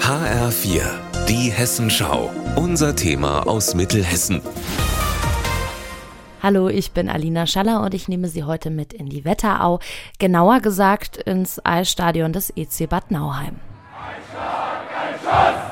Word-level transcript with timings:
HR4, 0.00 0.82
die 1.28 1.52
Hessenschau. 1.52 2.30
Unser 2.56 2.96
Thema 2.96 3.46
aus 3.46 3.74
Mittelhessen. 3.74 4.42
Hallo, 6.42 6.68
ich 6.68 6.90
bin 6.90 7.08
Alina 7.08 7.46
Schaller 7.46 7.82
und 7.82 7.94
ich 7.94 8.08
nehme 8.08 8.26
Sie 8.28 8.42
heute 8.42 8.70
mit 8.70 8.92
in 8.92 9.08
die 9.08 9.24
Wetterau, 9.24 9.78
genauer 10.18 10.60
gesagt 10.60 11.18
ins 11.18 11.64
Eisstadion 11.64 12.32
des 12.32 12.50
EC 12.56 12.88
Bad 12.88 13.12
Nauheim. 13.12 13.56
Ein 13.94 14.22
Schlag, 14.30 14.82
ein 14.96 15.14
Schuss, 15.20 15.68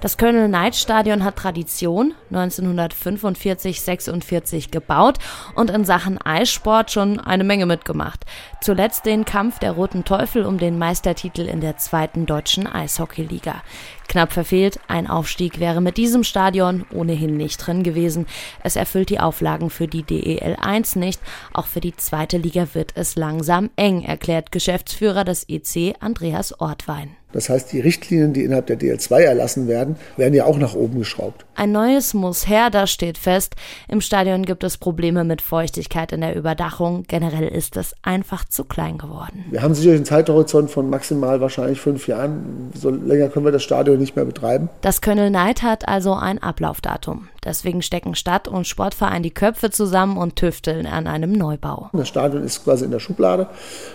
das 0.00 0.18
Colonel 0.18 0.48
Knight 0.48 0.76
Stadion 0.76 1.24
hat 1.24 1.36
Tradition, 1.36 2.14
1945-46 2.32 4.70
gebaut 4.70 5.18
und 5.54 5.70
in 5.70 5.84
Sachen 5.84 6.18
Eissport 6.18 6.90
schon 6.90 7.20
eine 7.20 7.44
Menge 7.44 7.66
mitgemacht. 7.66 8.24
Zuletzt 8.60 9.06
den 9.06 9.24
Kampf 9.24 9.58
der 9.58 9.72
Roten 9.72 10.04
Teufel 10.04 10.44
um 10.44 10.58
den 10.58 10.78
Meistertitel 10.78 11.42
in 11.42 11.60
der 11.60 11.76
zweiten 11.76 12.26
deutschen 12.26 12.66
Eishockeyliga. 12.66 13.62
Knapp 14.08 14.32
verfehlt, 14.32 14.80
ein 14.88 15.06
Aufstieg 15.06 15.60
wäre 15.60 15.80
mit 15.80 15.96
diesem 15.96 16.24
Stadion 16.24 16.84
ohnehin 16.92 17.36
nicht 17.36 17.58
drin 17.58 17.82
gewesen. 17.82 18.26
Es 18.62 18.76
erfüllt 18.76 19.10
die 19.10 19.20
Auflagen 19.20 19.70
für 19.70 19.88
die 19.88 20.02
DEL 20.02 20.56
1 20.60 20.96
nicht. 20.96 21.20
Auch 21.52 21.66
für 21.66 21.80
die 21.80 21.96
zweite 21.96 22.38
Liga 22.38 22.68
wird 22.72 22.92
es 22.94 23.16
langsam 23.16 23.70
eng, 23.76 24.02
erklärt 24.02 24.52
Geschäftsführer 24.52 25.24
des 25.24 25.48
EC 25.48 25.94
Andreas 26.00 26.60
Ortwein. 26.60 27.16
Das 27.36 27.50
heißt, 27.50 27.70
die 27.70 27.80
Richtlinien, 27.80 28.32
die 28.32 28.44
innerhalb 28.44 28.66
der 28.66 28.78
DL2 28.78 29.20
erlassen 29.20 29.68
werden, 29.68 29.96
werden 30.16 30.32
ja 30.32 30.46
auch 30.46 30.56
nach 30.56 30.74
oben 30.74 31.00
geschraubt. 31.00 31.44
Ein 31.54 31.70
neues 31.70 32.14
muss 32.14 32.48
her, 32.48 32.70
das 32.70 32.90
steht 32.90 33.18
fest. 33.18 33.56
Im 33.88 34.00
Stadion 34.00 34.46
gibt 34.46 34.64
es 34.64 34.78
Probleme 34.78 35.22
mit 35.22 35.42
Feuchtigkeit 35.42 36.12
in 36.12 36.22
der 36.22 36.34
Überdachung. 36.34 37.02
Generell 37.08 37.48
ist 37.48 37.76
es 37.76 37.94
einfach 38.00 38.46
zu 38.46 38.64
klein 38.64 38.96
geworden. 38.96 39.44
Wir 39.50 39.60
haben 39.60 39.74
sicherlich 39.74 39.98
einen 39.98 40.06
Zeithorizont 40.06 40.70
von 40.70 40.88
maximal 40.88 41.42
wahrscheinlich 41.42 41.78
fünf 41.78 42.08
Jahren. 42.08 42.70
So 42.74 42.88
länger 42.88 43.28
können 43.28 43.44
wir 43.44 43.52
das 43.52 43.64
Stadion 43.64 43.95
nicht 43.96 44.16
mehr 44.16 44.24
betreiben. 44.24 44.68
Das 44.80 45.00
Köln 45.00 45.32
Neid 45.32 45.62
hat 45.62 45.88
also 45.88 46.14
ein 46.14 46.42
Ablaufdatum. 46.42 47.28
Deswegen 47.46 47.80
stecken 47.80 48.16
Stadt 48.16 48.48
und 48.48 48.66
Sportverein 48.66 49.22
die 49.22 49.30
Köpfe 49.30 49.70
zusammen 49.70 50.16
und 50.16 50.34
tüfteln 50.34 50.84
an 50.84 51.06
einem 51.06 51.30
Neubau. 51.30 51.90
Das 51.92 52.08
Stadion 52.08 52.42
ist 52.42 52.64
quasi 52.64 52.84
in 52.84 52.90
der 52.90 52.98
Schublade. 52.98 53.46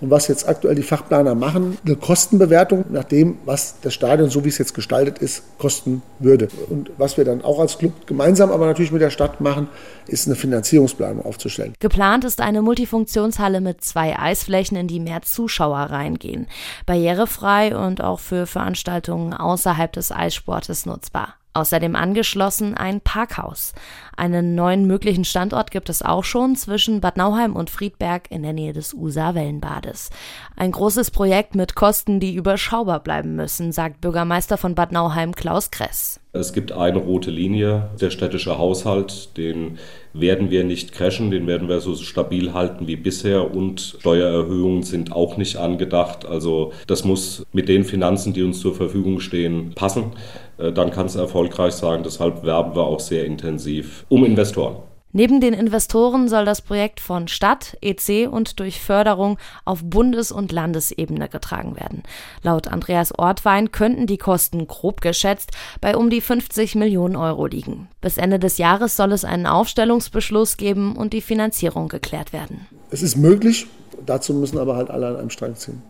Und 0.00 0.10
was 0.10 0.28
jetzt 0.28 0.48
aktuell 0.48 0.76
die 0.76 0.84
Fachplaner 0.84 1.34
machen, 1.34 1.76
eine 1.84 1.96
Kostenbewertung 1.96 2.84
nach 2.90 3.02
dem, 3.02 3.38
was 3.44 3.80
das 3.82 3.94
Stadion, 3.94 4.30
so 4.30 4.44
wie 4.44 4.48
es 4.48 4.58
jetzt 4.58 4.74
gestaltet 4.74 5.18
ist, 5.18 5.42
kosten 5.58 6.02
würde. 6.20 6.48
Und 6.70 6.92
was 6.98 7.16
wir 7.16 7.24
dann 7.24 7.42
auch 7.42 7.58
als 7.58 7.78
Club 7.78 8.06
gemeinsam, 8.06 8.52
aber 8.52 8.64
natürlich 8.66 8.92
mit 8.92 9.02
der 9.02 9.10
Stadt 9.10 9.40
machen, 9.40 9.68
ist 10.06 10.28
eine 10.28 10.36
Finanzierungsplanung 10.36 11.26
aufzustellen. 11.26 11.74
Geplant 11.80 12.24
ist 12.24 12.40
eine 12.40 12.62
Multifunktionshalle 12.62 13.60
mit 13.60 13.82
zwei 13.82 14.16
Eisflächen, 14.16 14.76
in 14.76 14.86
die 14.86 15.00
mehr 15.00 15.22
Zuschauer 15.22 15.78
reingehen. 15.78 16.46
Barrierefrei 16.86 17.76
und 17.76 18.02
auch 18.02 18.20
für 18.20 18.46
Veranstaltungen 18.46 19.34
außerhalb 19.34 19.81
des 19.90 20.12
Eissportes 20.12 20.86
nutzbar. 20.86 21.34
Außerdem 21.54 21.96
angeschlossen 21.96 22.74
ein 22.74 23.02
Parkhaus. 23.02 23.74
Einen 24.16 24.54
neuen 24.54 24.86
möglichen 24.86 25.24
Standort 25.24 25.70
gibt 25.70 25.90
es 25.90 26.00
auch 26.00 26.24
schon 26.24 26.56
zwischen 26.56 27.02
Bad 27.02 27.18
Nauheim 27.18 27.56
und 27.56 27.68
Friedberg 27.68 28.30
in 28.30 28.42
der 28.42 28.54
Nähe 28.54 28.72
des 28.72 28.94
Usa-Wellenbades. 28.94 30.08
Ein 30.56 30.72
großes 30.72 31.10
Projekt 31.10 31.54
mit 31.54 31.74
Kosten, 31.74 32.20
die 32.20 32.34
überschaubar 32.34 33.00
bleiben 33.00 33.36
müssen, 33.36 33.70
sagt 33.70 34.00
Bürgermeister 34.00 34.56
von 34.56 34.74
Bad 34.74 34.92
Nauheim 34.92 35.34
Klaus 35.34 35.70
Kress. 35.70 36.21
Es 36.34 36.54
gibt 36.54 36.72
eine 36.72 36.96
rote 36.96 37.30
Linie, 37.30 37.90
der 38.00 38.08
städtische 38.08 38.56
Haushalt, 38.56 39.36
den 39.36 39.76
werden 40.14 40.50
wir 40.50 40.64
nicht 40.64 40.92
crashen, 40.92 41.30
den 41.30 41.46
werden 41.46 41.68
wir 41.68 41.80
so 41.80 41.94
stabil 41.94 42.54
halten 42.54 42.86
wie 42.86 42.96
bisher 42.96 43.54
und 43.54 43.98
Steuererhöhungen 44.00 44.82
sind 44.82 45.12
auch 45.12 45.36
nicht 45.36 45.56
angedacht. 45.56 46.24
Also 46.24 46.72
das 46.86 47.04
muss 47.04 47.44
mit 47.52 47.68
den 47.68 47.84
Finanzen, 47.84 48.32
die 48.32 48.42
uns 48.42 48.60
zur 48.60 48.74
Verfügung 48.74 49.20
stehen, 49.20 49.72
passen. 49.74 50.12
Äh, 50.56 50.72
dann 50.72 50.90
kann 50.90 51.04
es 51.04 51.16
erfolgreich 51.16 51.74
sein. 51.74 52.02
Deshalb 52.02 52.44
werben 52.44 52.74
wir 52.74 52.84
auch 52.84 53.00
sehr 53.00 53.26
intensiv 53.26 54.06
um 54.08 54.24
Investoren. 54.24 54.76
Neben 55.14 55.42
den 55.42 55.52
Investoren 55.52 56.26
soll 56.28 56.46
das 56.46 56.62
Projekt 56.62 56.98
von 56.98 57.28
Stadt, 57.28 57.76
EC 57.82 58.28
und 58.30 58.58
durch 58.60 58.80
Förderung 58.80 59.38
auf 59.66 59.80
Bundes- 59.84 60.32
und 60.32 60.52
Landesebene 60.52 61.28
getragen 61.28 61.76
werden. 61.76 62.02
Laut 62.42 62.68
Andreas 62.68 63.18
Ortwein 63.18 63.72
könnten 63.72 64.06
die 64.06 64.16
Kosten 64.16 64.66
grob 64.66 65.02
geschätzt 65.02 65.50
bei 65.82 65.96
um 65.96 66.08
die 66.08 66.22
50 66.22 66.76
Millionen 66.76 67.16
Euro 67.16 67.46
liegen. 67.46 67.88
Bis 68.00 68.16
Ende 68.16 68.38
des 68.38 68.56
Jahres 68.56 68.96
soll 68.96 69.12
es 69.12 69.26
einen 69.26 69.46
Aufstellungsbeschluss 69.46 70.56
geben 70.56 70.96
und 70.96 71.12
die 71.12 71.20
Finanzierung 71.20 71.88
geklärt 71.88 72.32
werden. 72.32 72.66
Es 72.90 73.02
ist 73.02 73.16
möglich, 73.16 73.66
dazu 74.06 74.32
müssen 74.32 74.58
aber 74.58 74.76
halt 74.76 74.88
alle 74.88 75.08
an 75.08 75.16
einem 75.16 75.30
Strang 75.30 75.56
ziehen. 75.56 75.82